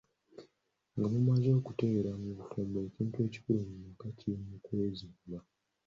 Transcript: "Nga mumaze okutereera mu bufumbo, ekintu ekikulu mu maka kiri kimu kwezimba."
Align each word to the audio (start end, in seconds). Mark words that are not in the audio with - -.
"Nga 0.95 1.07
mumaze 1.13 1.47
okutereera 1.59 2.11
mu 2.21 2.29
bufumbo, 2.37 2.77
ekintu 2.87 3.15
ekikulu 3.27 3.57
mu 3.69 3.75
maka 3.83 4.07
kiri 4.17 4.35
kimu 4.43 4.55
kwezimba." 4.65 5.39